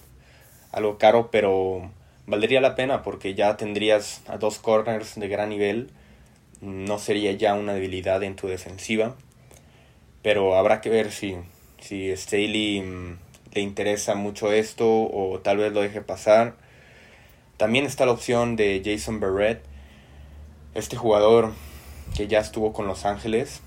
algo 0.73 0.97
caro, 0.97 1.31
pero 1.31 1.91
valdría 2.27 2.63
la 2.63 2.75
pena 2.75 3.03
porque 3.03 3.35
ya 3.35 3.59
tendrías 3.59 4.23
a 4.29 4.39
dos 4.39 4.59
corners 4.59 5.17
de 5.17 5.29
gran 5.29 5.51
nivel. 5.51 5.91
No 6.61 6.99
sería 6.99 7.33
ya 7.33 7.55
una 7.55 7.75
debilidad 7.75 8.23
en 8.23 8.37
tu 8.37 8.49
defensiva. 8.49 9.17
Pero 10.23 10.57
habrá 10.57 10.81
que 10.81 10.91
ver 10.91 11.11
si, 11.11 11.37
si 11.81 12.15
Staley 12.15 12.83
mm, 12.83 13.19
le 13.53 13.61
interesa 13.61 14.15
mucho 14.15 14.53
esto 14.53 14.87
o 14.87 15.41
tal 15.43 15.59
vez 15.59 15.73
lo 15.73 15.81
deje 15.81 16.03
pasar. 16.03 16.57
También 17.57 17.85
está 17.85 18.07
la 18.07 18.13
opción 18.13 18.57
de 18.57 18.81
Jason 18.85 19.21
Barrett, 19.21 19.63
este 20.75 20.97
jugador 20.97 21.53
que 22.17 22.27
ya 22.27 22.39
estuvo 22.39 22.73
con 22.73 22.87
Los 22.87 23.05
Ángeles 23.05 23.61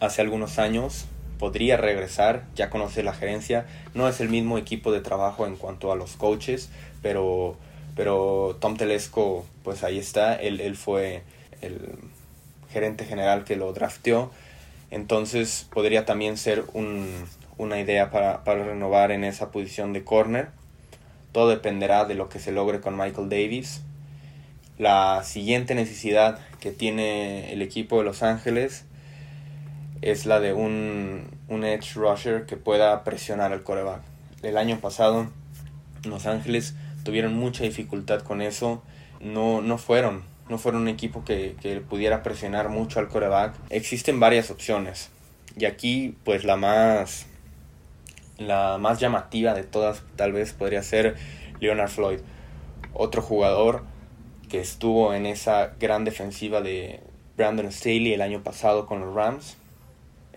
hace 0.00 0.22
algunos 0.22 0.58
años, 0.58 1.06
podría 1.38 1.76
regresar, 1.76 2.46
ya 2.54 2.70
conoce 2.70 3.02
la 3.02 3.12
gerencia, 3.12 3.66
no 3.94 4.08
es 4.08 4.20
el 4.20 4.28
mismo 4.28 4.58
equipo 4.58 4.92
de 4.92 5.00
trabajo 5.00 5.46
en 5.46 5.56
cuanto 5.56 5.92
a 5.92 5.96
los 5.96 6.16
coaches, 6.16 6.70
pero, 7.02 7.56
pero 7.94 8.56
Tom 8.60 8.76
Telesco, 8.76 9.44
pues 9.62 9.84
ahí 9.84 9.98
está, 9.98 10.34
él, 10.34 10.60
él 10.60 10.76
fue 10.76 11.22
el 11.60 11.98
gerente 12.72 13.04
general 13.04 13.44
que 13.44 13.56
lo 13.56 13.72
drafteó, 13.72 14.30
entonces 14.90 15.66
podría 15.72 16.04
también 16.04 16.36
ser 16.36 16.64
un, 16.72 17.08
una 17.58 17.78
idea 17.80 18.10
para, 18.10 18.42
para 18.44 18.64
renovar 18.64 19.12
en 19.12 19.24
esa 19.24 19.50
posición 19.50 19.92
de 19.92 20.04
corner. 20.04 20.48
Todo 21.32 21.48
dependerá 21.48 22.04
de 22.04 22.14
lo 22.14 22.28
que 22.28 22.40
se 22.40 22.52
logre 22.52 22.80
con 22.80 22.96
Michael 22.96 23.28
Davis. 23.28 23.82
La 24.78 25.22
siguiente 25.24 25.74
necesidad 25.74 26.40
que 26.58 26.72
tiene 26.72 27.52
el 27.52 27.62
equipo 27.62 27.98
de 27.98 28.04
Los 28.04 28.22
Ángeles 28.22 28.84
es 30.02 30.26
la 30.26 30.40
de 30.40 30.54
un, 30.54 31.28
un 31.48 31.64
edge 31.64 31.94
rusher 31.94 32.46
que 32.46 32.56
pueda 32.56 33.04
presionar 33.04 33.52
al 33.52 33.62
coreback. 33.62 34.00
El 34.42 34.56
año 34.56 34.80
pasado 34.80 35.28
Los 36.04 36.26
Ángeles 36.26 36.74
tuvieron 37.04 37.34
mucha 37.34 37.64
dificultad 37.64 38.22
con 38.22 38.40
eso. 38.40 38.82
No, 39.20 39.60
no 39.60 39.76
fueron, 39.76 40.22
no 40.50 40.58
fueron 40.58 40.82
un 40.82 40.88
equipo 40.88 41.24
que, 41.24 41.54
pudiera 41.88 42.22
presionar 42.22 42.68
mucho 42.68 43.00
al 43.00 43.08
coreback. 43.08 43.54
Existen 43.70 44.20
varias 44.20 44.50
opciones. 44.50 45.10
Y 45.56 45.64
aquí, 45.64 46.16
pues 46.24 46.44
la 46.44 46.56
más. 46.56 47.26
La 48.36 48.78
más 48.78 49.00
llamativa 49.00 49.54
de 49.54 49.64
todas, 49.64 50.02
tal 50.16 50.32
vez, 50.32 50.52
podría 50.52 50.82
ser 50.82 51.16
Leonard 51.60 51.90
Floyd. 51.90 52.20
Otro 52.92 53.22
jugador 53.22 53.84
que 54.48 54.60
estuvo 54.60 55.14
en 55.14 55.26
esa 55.26 55.74
gran 55.78 56.04
defensiva 56.04 56.60
de 56.60 57.00
Brandon 57.36 57.70
Staley 57.70 58.14
el 58.14 58.22
año 58.22 58.42
pasado 58.42 58.86
con 58.86 59.00
los 59.00 59.14
Rams 59.14 59.56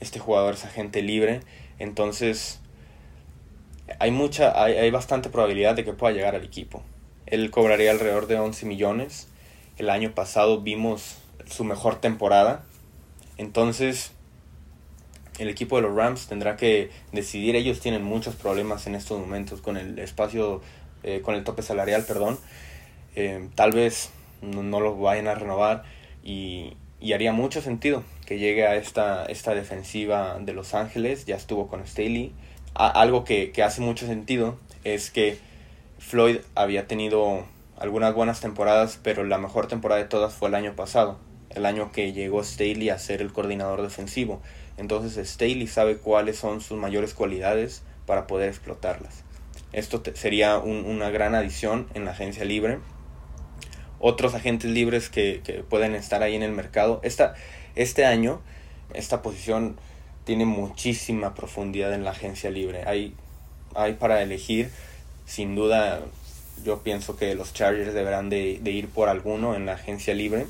este 0.04 0.20
jugador 0.20 0.54
es 0.54 0.66
agente 0.66 1.02
libre, 1.02 1.42
entonces 1.80 2.60
hay 4.00 4.12
mucha, 4.12 4.62
hay, 4.62 4.74
hay, 4.74 4.92
bastante 4.92 5.30
probabilidad 5.30 5.76
de 5.76 5.84
que 5.84 5.94
pueda 5.94 6.14
llegar 6.14 6.36
al 6.36 6.44
equipo. 6.44 6.84
Él 7.26 7.52
cobraría 7.52 7.92
alrededor 7.92 8.28
de 8.28 8.40
11 8.40 8.66
millones. 8.66 9.28
El 9.78 9.90
año 9.90 10.14
pasado 10.14 10.62
vimos 10.62 11.18
su 11.46 11.64
mejor 11.64 12.00
temporada. 12.00 12.64
Entonces, 13.38 14.12
el 15.40 15.50
equipo 15.50 15.78
de 15.78 15.84
los 15.84 15.96
Rams 15.96 16.28
tendrá 16.28 16.58
que 16.58 16.92
decidir. 17.12 17.56
Ellos 17.56 17.80
tienen 17.80 18.04
muchos 18.04 18.36
problemas 18.36 18.88
en 18.88 18.96
estos 18.96 19.20
momentos 19.20 19.62
con 19.62 19.78
el 19.78 19.98
espacio, 20.00 20.62
eh, 21.04 21.22
con 21.22 21.36
el 21.36 21.44
tope 21.44 21.62
salarial, 21.64 22.04
perdón. 22.06 22.38
Eh, 23.16 23.50
tal 23.56 23.72
vez 23.72 24.12
no, 24.42 24.64
no 24.64 24.80
lo 24.80 24.98
vayan 24.98 25.28
a 25.28 25.36
renovar 25.36 25.84
y, 26.24 26.74
y 27.00 27.14
haría 27.14 27.34
mucho 27.34 27.62
sentido 27.62 28.04
que 28.26 28.40
llegue 28.40 28.66
a 28.66 28.76
esta, 28.76 29.26
esta 29.26 29.54
defensiva 29.54 30.38
de 30.40 30.54
Los 30.54 30.74
Ángeles, 30.74 31.26
ya 31.26 31.36
estuvo 31.36 31.68
con 31.68 31.86
Staley. 31.86 32.32
algo 32.76 33.26
que, 33.26 33.52
que, 33.52 33.62
hace 33.62 33.82
mucho 33.82 34.08
sentido 34.08 34.58
es 34.84 35.12
que 35.12 35.38
Floyd 36.00 36.38
había 36.56 36.88
tenido 36.88 37.46
algunas 37.78 38.14
buenas 38.14 38.40
temporadas, 38.40 39.00
pero 39.02 39.24
la 39.24 39.38
mejor 39.38 39.68
temporada 39.68 40.02
de 40.02 40.08
todas 40.08 40.34
fue 40.34 40.50
el 40.50 40.56
año 40.56 40.76
pasado, 40.76 41.20
el 41.50 41.66
año 41.66 41.92
que 41.92 42.14
llegó 42.14 42.44
Staley 42.44 42.90
a 42.90 43.00
ser 43.00 43.22
el 43.22 43.34
coordinador 43.34 43.82
defensivo. 43.82 44.42
Entonces 44.78 45.28
Staley 45.28 45.68
sabe 45.68 45.98
cuáles 45.98 46.38
son 46.38 46.62
sus 46.62 46.78
mayores 46.78 47.14
cualidades 47.14 47.84
para 48.06 48.28
poder 48.28 48.50
explotarlas. 48.50 49.24
Esto 49.72 50.04
sería 50.14 50.58
una 50.58 51.10
gran 51.10 51.36
adición 51.36 51.88
en 51.94 52.06
la 52.06 52.12
agencia 52.12 52.46
libre 52.46 52.80
otros 54.06 54.36
agentes 54.36 54.70
libres 54.70 55.08
que, 55.08 55.40
que 55.46 55.64
pueden 55.64 55.96
estar 55.96 56.24
ahí 56.24 56.36
en 56.36 56.44
el 56.44 56.52
mercado. 56.52 57.00
Esta, 57.04 57.36
este 57.76 58.06
año, 58.06 58.42
esta 58.94 59.22
posición 59.22 59.78
tiene 60.26 60.46
muchísima 60.46 61.34
profundidad 61.34 61.94
en 61.94 62.04
la 62.04 62.12
agencia 62.12 62.50
libre. 62.50 62.84
Hay, 62.86 63.16
hay 63.76 63.94
para 63.94 64.22
elegir, 64.22 64.70
sin 65.26 65.56
duda, 65.56 66.02
yo 66.64 66.80
pienso 66.84 67.16
que 67.16 67.36
los 67.36 67.54
Chargers 67.54 67.94
deberán 67.94 68.30
de, 68.30 68.60
de 68.62 68.72
ir 68.72 68.90
por 68.90 69.10
alguno 69.10 69.56
en 69.56 69.66
la 69.66 69.74
agencia 69.74 70.14
libre. 70.14 70.48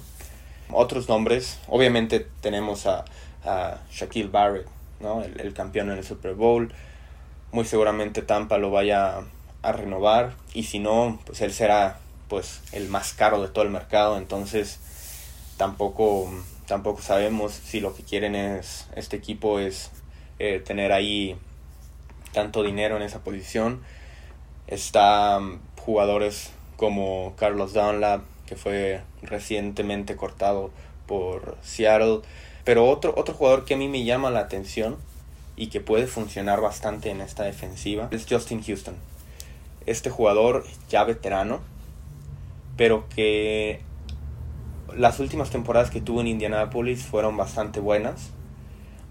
Otros 0.71 1.09
nombres, 1.09 1.59
obviamente 1.67 2.25
tenemos 2.41 2.87
a, 2.87 3.05
a 3.45 3.79
Shaquille 3.91 4.29
Barrett, 4.29 4.67
¿no? 4.99 5.23
el, 5.23 5.53
campeón 5.53 5.91
en 5.91 5.97
el 5.97 6.03
Super 6.03 6.33
Bowl. 6.33 6.73
Muy 7.51 7.65
seguramente 7.65 8.21
Tampa 8.21 8.57
lo 8.57 8.71
vaya 8.71 9.19
a 9.61 9.71
renovar 9.71 10.33
y 10.53 10.63
si 10.63 10.79
no, 10.79 11.19
pues 11.25 11.41
él 11.41 11.53
será 11.53 11.99
pues 12.27 12.61
el 12.71 12.89
más 12.89 13.13
caro 13.13 13.41
de 13.41 13.47
todo 13.47 13.63
el 13.63 13.69
mercado, 13.69 14.17
entonces 14.17 14.79
tampoco, 15.57 16.33
tampoco 16.67 17.01
sabemos 17.01 17.53
si 17.53 17.79
lo 17.79 17.93
que 17.95 18.03
quieren 18.03 18.35
es 18.35 18.87
este 18.95 19.17
equipo 19.17 19.59
es 19.59 19.91
eh, 20.39 20.59
tener 20.65 20.91
ahí 20.91 21.37
tanto 22.31 22.63
dinero 22.63 22.97
en 22.97 23.03
esa 23.03 23.19
posición. 23.19 23.83
Está 24.65 25.39
jugadores 25.85 26.51
como 26.77 27.33
Carlos 27.37 27.73
Dunlap, 27.73 28.21
que 28.45 28.55
fue 28.55 29.01
recientemente 29.21 30.15
cortado 30.15 30.71
por 31.07 31.57
Seattle. 31.61 32.21
Pero 32.63 32.89
otro, 32.89 33.13
otro 33.17 33.33
jugador 33.33 33.65
que 33.65 33.73
a 33.73 33.77
mí 33.77 33.87
me 33.87 34.03
llama 34.03 34.31
la 34.31 34.39
atención 34.39 34.97
y 35.55 35.67
que 35.67 35.81
puede 35.81 36.07
funcionar 36.07 36.61
bastante 36.61 37.09
en 37.09 37.21
esta 37.21 37.43
defensiva 37.43 38.07
es 38.11 38.25
Justin 38.29 38.63
Houston. 38.63 38.95
Este 39.85 40.09
jugador 40.09 40.65
ya 40.89 41.03
veterano, 41.03 41.59
pero 42.77 43.07
que 43.09 43.81
las 44.95 45.19
últimas 45.19 45.49
temporadas 45.49 45.91
que 45.91 46.01
tuvo 46.01 46.21
en 46.21 46.27
Indianapolis 46.27 47.03
fueron 47.03 47.35
bastante 47.37 47.79
buenas. 47.79 48.29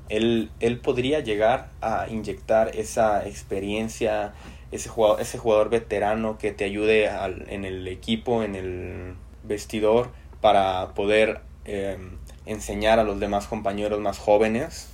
Él, 0.09 0.51
él 0.61 0.81
podría 0.81 1.21
llegar 1.21 1.71
a 1.81 2.07
inyectar 2.09 2.75
esa 2.77 3.27
experiencia, 3.27 4.35
ese 4.73 4.89
jugador, 4.89 5.21
ese 5.21 5.39
jugador 5.39 5.69
veterano 5.69 6.39
que 6.39 6.51
te 6.53 6.65
ayude 6.65 7.09
en 7.49 7.65
el 7.65 7.87
equipo, 7.87 8.43
en 8.43 8.57
el 8.57 9.15
vestidor, 9.45 10.11
para 10.41 10.95
poder 10.95 11.41
eh, 11.67 11.99
enseñar 12.47 12.99
a 12.99 13.05
los 13.05 13.21
demás 13.21 13.47
compañeros 13.47 14.01
más 14.01 14.19
jóvenes. 14.19 14.89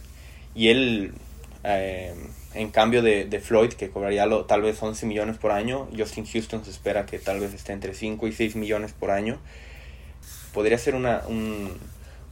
Y 0.54 0.68
él, 0.68 1.14
eh, 1.62 2.12
en 2.54 2.70
cambio 2.70 3.02
de, 3.02 3.24
de, 3.24 3.40
Floyd, 3.40 3.72
que 3.72 3.88
cobraría 3.88 4.26
tal 4.48 4.62
vez 4.62 4.82
11 4.82 5.06
millones 5.06 5.38
por 5.38 5.52
año, 5.52 5.88
Justin 5.96 6.26
Houston 6.26 6.64
se 6.64 6.70
espera 6.70 7.06
que 7.06 7.20
tal 7.20 7.38
vez 7.38 7.54
esté 7.54 7.72
entre 7.72 7.94
5 7.94 8.26
y 8.26 8.32
6 8.32 8.56
millones 8.56 8.92
por 8.92 9.12
año. 9.12 9.38
Podría 10.52 10.76
ser 10.76 10.96
una, 10.96 11.22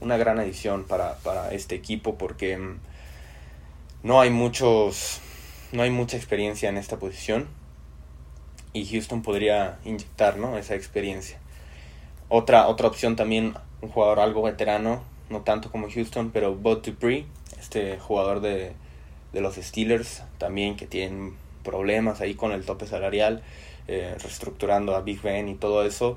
una 0.00 0.16
gran 0.16 0.40
adición 0.40 0.84
para, 0.84 1.16
para 1.18 1.52
este 1.52 1.76
equipo 1.76 2.18
porque 2.18 2.58
mm, 2.58 2.78
no 4.02 4.20
hay 4.20 4.30
muchos 4.30 5.20
no 5.76 5.83
hay 5.83 5.90
mucha 5.90 6.16
experiencia 6.16 6.71
en 6.71 6.78
esta 6.78 6.99
posición 6.99 7.47
y 8.73 8.87
Houston 8.87 9.23
podría 9.23 9.78
inyectar 9.85 10.38
¿no? 10.38 10.56
esa 10.56 10.75
experiencia. 10.75 11.38
Otra, 12.30 12.66
otra 12.68 12.88
opción 12.88 13.14
también, 13.14 13.54
un 13.83 13.90
jugador 13.90 14.21
algo 14.21 14.42
veterano, 14.42 15.02
no 15.28 15.42
tanto 15.42 15.71
como 15.71 15.90
Houston, 15.90 16.30
pero 16.30 16.54
Bud 16.54 16.78
Dupree, 16.78 17.26
este 17.61 17.99
jugador 17.99 18.40
de, 18.40 18.73
de 19.35 19.40
los 19.42 19.56
Steelers, 19.56 20.23
también 20.38 20.76
que 20.76 20.87
tienen 20.87 21.35
problemas 21.62 22.23
ahí 22.23 22.35
con 22.35 22.52
el 22.52 22.64
tope 22.64 22.87
salarial, 22.87 23.42
eh, 23.87 24.16
reestructurando 24.18 24.97
a 24.97 25.02
Big 25.02 25.21
Ben 25.21 25.49
y 25.49 25.54
todo 25.56 25.85
eso, 25.85 26.16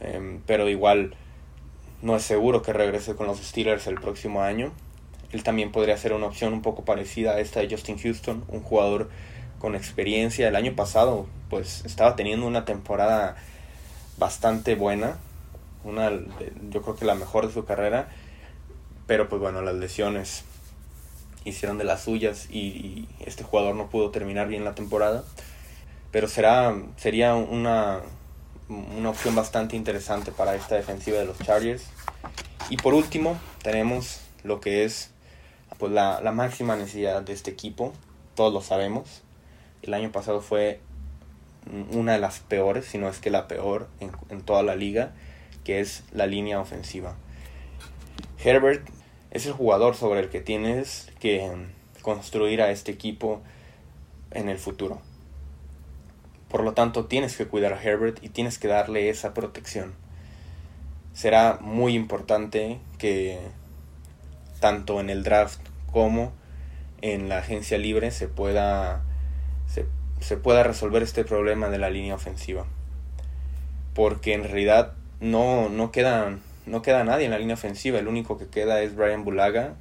em, 0.00 0.40
pero 0.46 0.68
igual 0.68 1.14
no 2.02 2.14
es 2.14 2.22
seguro 2.22 2.62
que 2.62 2.72
regrese 2.72 3.16
con 3.16 3.26
los 3.26 3.38
Steelers 3.38 3.86
el 3.88 3.96
próximo 3.96 4.42
año 4.42 4.72
él 5.32 5.42
también 5.42 5.72
podría 5.72 5.96
ser 5.96 6.12
una 6.12 6.26
opción 6.26 6.52
un 6.52 6.62
poco 6.62 6.84
parecida 6.84 7.32
a 7.32 7.40
esta 7.40 7.60
de 7.60 7.70
Justin 7.70 7.98
Houston, 7.98 8.44
un 8.48 8.62
jugador 8.62 9.10
con 9.58 9.74
experiencia. 9.74 10.48
El 10.48 10.56
año 10.56 10.74
pasado, 10.74 11.26
pues 11.48 11.84
estaba 11.86 12.16
teniendo 12.16 12.46
una 12.46 12.64
temporada 12.64 13.36
bastante 14.18 14.74
buena, 14.74 15.16
una, 15.84 16.10
yo 16.70 16.82
creo 16.82 16.96
que 16.96 17.04
la 17.04 17.14
mejor 17.14 17.46
de 17.46 17.54
su 17.54 17.64
carrera, 17.64 18.08
pero 19.06 19.28
pues 19.28 19.40
bueno, 19.40 19.62
las 19.62 19.74
lesiones 19.74 20.44
hicieron 21.44 21.78
de 21.78 21.84
las 21.84 22.02
suyas 22.02 22.48
y, 22.50 23.08
este 23.24 23.42
jugador 23.44 23.74
no 23.74 23.88
pudo 23.88 24.10
terminar 24.10 24.48
bien 24.48 24.64
la 24.64 24.74
temporada. 24.74 25.24
Pero 26.10 26.28
será, 26.28 26.76
sería 26.96 27.34
una, 27.34 28.00
una 28.68 29.10
opción 29.10 29.34
bastante 29.34 29.76
interesante 29.76 30.30
para 30.30 30.54
esta 30.54 30.74
defensiva 30.74 31.18
de 31.18 31.24
los 31.24 31.38
Chargers. 31.38 31.84
Y 32.68 32.76
por 32.76 32.92
último, 32.92 33.38
tenemos 33.62 34.20
lo 34.44 34.60
que 34.60 34.84
es 34.84 35.11
pues 35.82 35.90
la, 35.90 36.20
máxima 36.30 36.76
necesidad 36.76 37.22
de 37.22 37.32
este 37.32 37.50
equipo, 37.50 37.92
todos 38.36 38.54
lo 38.54 38.60
sabemos. 38.60 39.22
El 39.82 39.94
año 39.94 40.12
pasado 40.12 40.40
fue 40.40 40.78
una 41.90 42.12
de 42.12 42.20
las 42.20 42.38
peores, 42.38 42.84
si 42.84 42.98
no 42.98 43.08
es 43.08 43.18
que 43.18 43.30
la 43.30 43.48
peor 43.48 43.88
en, 43.98 44.42
toda 44.42 44.62
la 44.62 44.76
liga, 44.76 45.10
que 45.64 45.80
es 45.80 46.04
la 46.12 46.28
línea 46.28 46.60
ofensiva. 46.60 47.16
Herbert 48.44 48.88
es 49.32 49.46
el 49.46 49.54
jugador 49.54 49.96
sobre 49.96 50.20
el 50.20 50.28
que 50.28 50.40
tienes 50.40 51.10
que 51.18 51.50
construir 52.00 52.62
a 52.62 52.70
este 52.70 52.92
equipo 52.92 53.42
en 54.30 54.48
el 54.48 54.58
futuro. 54.58 55.00
Por 56.48 56.62
lo 56.62 56.74
tanto, 56.74 57.06
tienes 57.06 57.36
que 57.36 57.48
cuidar 57.48 57.72
a 57.72 57.82
Herbert 57.82 58.22
y 58.22 58.28
tienes 58.28 58.56
que 58.56 58.68
darle 58.68 59.08
esa 59.10 59.34
protección. 59.34 59.94
Será 61.12 61.58
muy 61.60 61.96
importante 61.96 62.78
que 62.98 63.40
tanto 64.60 65.00
en 65.00 65.10
el 65.10 65.24
draft 65.24 65.71
como 65.92 66.32
en 67.02 67.28
la 67.28 67.38
agencia 67.38 67.78
libre 67.78 68.10
se 68.10 68.28
pueda, 68.28 69.02
se, 70.20 70.36
pueda 70.36 70.62
resolver 70.62 71.02
este 71.02 71.24
problema 71.24 71.68
de 71.68 71.78
la 71.78 71.90
línea 71.90 72.14
ofensiva. 72.14 72.64
Porque 73.94 74.34
en 74.34 74.44
realidad 74.44 74.94
no, 75.20 75.68
no, 75.68 75.92
queda, 75.92 76.38
no 76.66 76.82
queda 76.82 77.04
nadie 77.04 77.26
en 77.26 77.32
la 77.32 77.38
línea 77.38 77.54
ofensiva. 77.54 77.98
El 77.98 78.08
único 78.08 78.38
que 78.38 78.46
queda 78.46 78.80
es 78.80 78.96
Brian 78.96 79.24
Bulaga, 79.24 79.74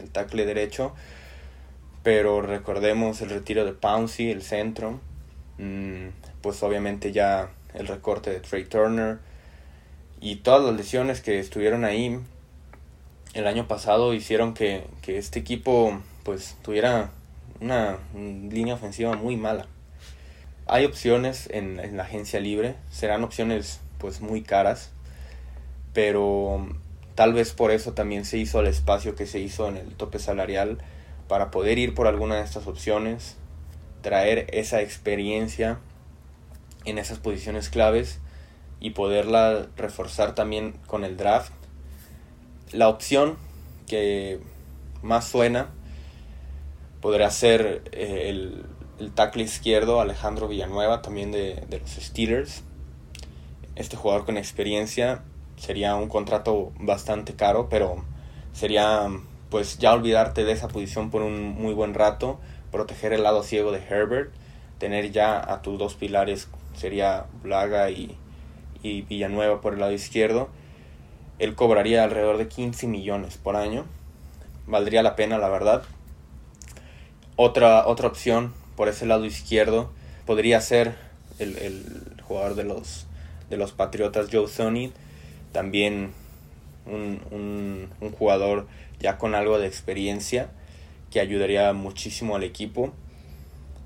el 0.00 0.10
tackle 0.10 0.46
derecho. 0.46 0.94
Pero 2.02 2.40
recordemos 2.40 3.20
el 3.20 3.30
retiro 3.30 3.64
de 3.64 3.72
Pouncey, 3.72 4.30
el 4.30 4.42
centro. 4.42 5.00
Mm, 5.58 6.08
pues 6.40 6.62
obviamente 6.62 7.12
ya 7.12 7.50
el 7.74 7.86
recorte 7.86 8.30
de 8.30 8.40
Trey 8.40 8.64
Turner. 8.64 9.18
Y 10.20 10.36
todas 10.36 10.64
las 10.64 10.74
lesiones 10.74 11.20
que 11.20 11.38
estuvieron 11.38 11.84
ahí 11.84 12.18
el 13.38 13.46
año 13.46 13.68
pasado 13.68 14.14
hicieron 14.14 14.54
que, 14.54 14.84
este 15.06 15.38
equipo 15.38 16.00
pues 16.22 16.56
tuviera 16.62 17.10
una 17.60 17.98
línea 18.14 18.74
ofensiva 18.74 19.16
muy 19.16 19.36
mala. 19.36 19.66
Hay 20.66 20.84
opciones 20.84 21.48
en, 21.50 21.80
en, 21.80 21.96
la 21.96 22.02
agencia 22.02 22.40
libre, 22.40 22.74
serán 22.90 23.24
opciones 23.24 23.80
pues 23.98 24.20
muy 24.20 24.42
caras, 24.42 24.92
pero 25.94 26.68
tal 27.14 27.32
vez 27.32 27.52
por 27.52 27.70
eso 27.70 27.92
también 27.92 28.24
se 28.24 28.38
hizo 28.38 28.60
el 28.60 28.66
espacio 28.66 29.14
que 29.14 29.26
se 29.26 29.40
hizo 29.40 29.68
en 29.68 29.76
el 29.76 29.94
tope 29.94 30.18
salarial 30.18 30.78
para 31.26 31.50
poder 31.50 31.78
ir 31.78 31.94
por 31.94 32.06
alguna 32.06 32.36
de 32.36 32.42
estas 32.42 32.66
opciones, 32.66 33.36
traer 34.02 34.46
esa 34.52 34.82
experiencia 34.82 35.78
en 36.84 36.98
esas 36.98 37.18
posiciones 37.18 37.70
claves 37.70 38.20
y 38.80 38.90
poderla 38.90 39.66
reforzar 39.76 40.34
también 40.34 40.72
con 40.86 41.04
el 41.04 41.16
draft 41.16 41.52
la 42.72 42.88
opción 42.88 43.36
que 43.86 44.40
más 45.02 45.26
suena 45.26 45.68
podría 47.00 47.30
ser 47.30 47.82
eh, 47.92 48.26
el, 48.28 48.64
el, 48.98 49.12
tackle 49.12 49.44
izquierdo 49.44 50.00
Alejandro 50.00 50.48
Villanueva, 50.48 51.02
también 51.02 51.32
de, 51.32 51.64
los 51.70 51.90
Steelers. 51.90 52.62
Este 53.76 53.96
jugador 53.96 54.26
con 54.26 54.36
experiencia 54.36 55.22
sería 55.56 55.94
un 55.94 56.08
contrato 56.08 56.72
bastante 56.78 57.34
caro, 57.34 57.68
pero 57.68 58.04
sería 58.52 59.08
pues 59.50 59.78
ya 59.78 59.94
olvidarte 59.94 60.44
de 60.44 60.52
esa 60.52 60.68
posición 60.68 61.10
por 61.10 61.22
un 61.22 61.54
muy 61.54 61.72
buen 61.72 61.94
rato, 61.94 62.38
proteger 62.70 63.12
el 63.12 63.22
lado 63.22 63.42
ciego 63.42 63.72
de 63.72 63.78
Herbert, 63.78 64.32
tener 64.78 65.10
ya 65.10 65.38
a 65.52 65.62
tus 65.62 65.78
dos 65.78 65.94
pilares 65.94 66.48
sería 66.74 67.26
Blaga 67.42 67.90
y, 67.90 68.16
y 68.82 69.02
Villanueva 69.02 69.60
por 69.60 69.72
el 69.72 69.80
lado 69.80 69.92
izquierdo 69.92 70.50
él 71.38 71.54
cobraría 71.54 72.04
alrededor 72.04 72.36
de 72.36 72.48
15 72.48 72.86
millones 72.86 73.36
por 73.36 73.56
año. 73.56 73.84
Valdría 74.66 75.02
la 75.02 75.16
pena, 75.16 75.38
la 75.38 75.48
verdad. 75.48 75.82
Otra, 77.36 77.86
otra 77.86 78.08
opción 78.08 78.52
por 78.76 78.88
ese 78.88 79.06
lado 79.06 79.24
izquierdo 79.24 79.90
podría 80.26 80.60
ser 80.60 80.96
el, 81.38 82.16
jugador 82.22 82.56
de 82.56 82.64
los, 82.64 83.06
de 83.50 83.56
los 83.56 83.72
Patriotas, 83.72 84.28
Joe 84.32 84.48
Sonny. 84.48 84.92
También 85.52 86.12
un, 86.86 87.88
jugador 88.18 88.66
ya 88.98 89.16
con 89.16 89.34
algo 89.34 89.58
de 89.58 89.68
experiencia 89.68 90.50
que 91.10 91.20
ayudaría 91.20 91.72
muchísimo 91.72 92.34
al 92.34 92.42
equipo. 92.42 92.92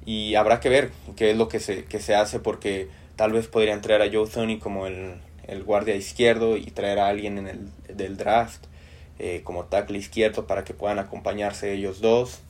Y 0.07 0.35
habrá 0.35 0.59
que 0.59 0.69
ver 0.69 0.91
qué 1.17 1.31
es 1.31 1.37
lo 1.37 1.49
que 1.49 1.61
se, 1.61 1.85
que 1.85 2.01
se 2.01 2.15
hace 2.15 2.41
porque 2.41 2.89
tal 3.15 3.33
vez 3.33 3.47
podría 3.47 3.75
entrar 3.75 4.01
a 4.03 4.11
Joe 4.11 4.27
Sonny 4.27 4.59
como 4.59 4.87
el, 4.87 5.15
el 5.45 5.65
guardia 5.65 5.97
izquierdo 5.97 6.57
y 6.57 6.67
traer 6.67 6.99
a 6.99 7.09
alguien 7.09 7.39
en 7.39 7.49
el 7.49 7.97
del 7.97 8.17
draft 8.17 8.67
eh, 9.19 9.43
como 9.45 9.67
tackle 9.67 9.99
izquierdo 9.99 10.47
para 10.47 10.65
que 10.65 10.75
puedan 10.75 10.99
acompañarse 10.99 11.73
ellos 11.73 12.01
dos. 12.01 12.41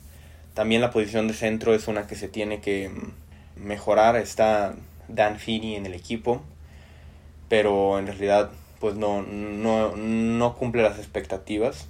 También 0.53 0.81
la 0.81 0.91
posición 0.91 1.27
de 1.27 1.33
centro 1.33 1.73
es 1.73 1.87
una 1.87 2.07
que 2.07 2.15
se 2.15 2.27
tiene 2.27 2.61
que 2.61 2.89
mm, 2.89 3.63
mejorar. 3.63 4.15
Está 4.15 4.75
Dan 5.07 5.39
Finney 5.39 5.75
en 5.75 5.85
el 5.85 5.93
equipo, 5.93 6.41
pero 7.49 7.99
en 7.99 8.07
realidad 8.07 8.51
pues 8.79 8.95
no, 8.95 9.21
no, 9.21 9.95
no 9.95 10.55
cumple 10.55 10.83
las 10.83 10.97
expectativas. 10.97 11.87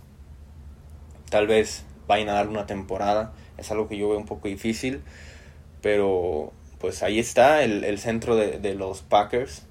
Tal 1.29 1.47
vez 1.47 1.85
vayan 2.07 2.29
a 2.29 2.33
dar 2.33 2.47
una 2.47 2.67
temporada, 2.67 3.33
es 3.57 3.71
algo 3.71 3.87
que 3.87 3.97
yo 3.97 4.09
veo 4.09 4.17
un 4.17 4.25
poco 4.25 4.47
difícil, 4.47 5.01
pero 5.81 6.51
pues 6.79 7.01
ahí 7.01 7.17
está 7.19 7.63
el, 7.63 7.83
el 7.83 7.97
centro 7.99 8.35
de, 8.35 8.59
de 8.59 8.75
los 8.75 9.01
Packers 9.01 9.63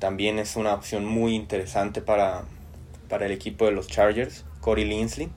también 0.00 0.38
es 0.38 0.56
una 0.56 0.72
opción 0.74 1.04
muy 1.04 1.34
interesante 1.34 2.00
para, 2.00 2.44
para 3.08 3.26
el 3.26 3.32
equipo 3.32 3.66
de 3.66 3.72
los 3.72 3.86
Chargers, 3.86 4.46
Corey 4.60 4.86
Linsley, 4.86 5.28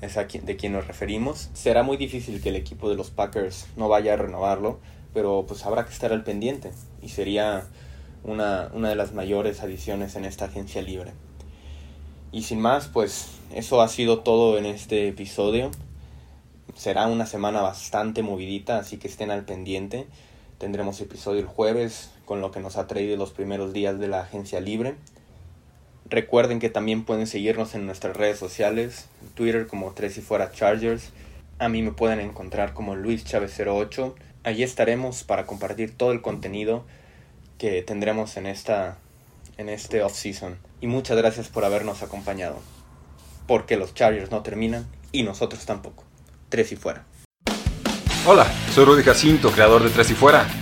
es 0.00 0.14
de 0.14 0.56
quien 0.56 0.72
nos 0.72 0.86
referimos. 0.86 1.50
Será 1.52 1.82
muy 1.82 1.96
difícil 1.96 2.40
que 2.40 2.50
el 2.50 2.56
equipo 2.56 2.88
de 2.88 2.94
los 2.94 3.10
Packers 3.10 3.66
no 3.76 3.88
vaya 3.88 4.14
a 4.14 4.16
renovarlo, 4.16 4.78
pero 5.12 5.44
pues 5.46 5.66
habrá 5.66 5.84
que 5.84 5.92
estar 5.92 6.12
al 6.12 6.22
pendiente 6.22 6.70
y 7.02 7.08
sería 7.08 7.66
una, 8.22 8.70
una 8.72 8.88
de 8.88 8.94
las 8.94 9.14
mayores 9.14 9.62
adiciones 9.62 10.14
en 10.14 10.26
esta 10.26 10.44
agencia 10.44 10.80
libre. 10.80 11.12
Y 12.30 12.44
sin 12.44 12.60
más, 12.60 12.86
pues 12.86 13.32
eso 13.52 13.82
ha 13.82 13.88
sido 13.88 14.20
todo 14.20 14.58
en 14.58 14.66
este 14.66 15.08
episodio. 15.08 15.72
Será 16.76 17.08
una 17.08 17.26
semana 17.26 17.62
bastante 17.62 18.22
movidita, 18.22 18.78
así 18.78 18.96
que 18.96 19.08
estén 19.08 19.32
al 19.32 19.44
pendiente. 19.44 20.06
Tendremos 20.58 21.00
episodio 21.00 21.40
el 21.40 21.46
jueves 21.46 22.11
con 22.24 22.40
lo 22.40 22.50
que 22.50 22.60
nos 22.60 22.76
ha 22.76 22.86
traído 22.86 23.16
los 23.16 23.32
primeros 23.32 23.72
días 23.72 23.98
de 23.98 24.08
la 24.08 24.20
agencia 24.20 24.60
libre. 24.60 24.94
Recuerden 26.08 26.58
que 26.58 26.70
también 26.70 27.04
pueden 27.04 27.26
seguirnos 27.26 27.74
en 27.74 27.86
nuestras 27.86 28.16
redes 28.16 28.38
sociales, 28.38 29.06
Twitter 29.34 29.66
como 29.66 29.92
Tres 29.92 30.18
y 30.18 30.20
Fuera 30.20 30.52
Chargers. 30.52 31.10
A 31.58 31.68
mí 31.68 31.82
me 31.82 31.92
pueden 31.92 32.20
encontrar 32.20 32.74
como 32.74 32.96
Luis 32.96 33.24
Chávez 33.24 33.58
08 33.58 34.14
Allí 34.44 34.64
estaremos 34.64 35.22
para 35.22 35.46
compartir 35.46 35.96
todo 35.96 36.10
el 36.10 36.20
contenido 36.20 36.84
que 37.58 37.80
tendremos 37.82 38.36
en 38.36 38.46
esta 38.46 38.98
en 39.56 39.68
este 39.68 40.02
off-season. 40.02 40.58
Y 40.80 40.88
muchas 40.88 41.16
gracias 41.16 41.48
por 41.48 41.64
habernos 41.64 42.02
acompañado. 42.02 42.58
Porque 43.46 43.76
los 43.76 43.94
Chargers 43.94 44.32
no 44.32 44.42
terminan 44.42 44.86
y 45.12 45.22
nosotros 45.22 45.64
tampoco. 45.64 46.02
Tres 46.48 46.72
y 46.72 46.76
fuera. 46.76 47.04
Hola, 48.26 48.46
soy 48.74 48.84
Rudy 48.84 49.02
Jacinto, 49.04 49.50
creador 49.50 49.84
de 49.84 49.90
Tres 49.90 50.10
y 50.10 50.14
Fuera. 50.14 50.61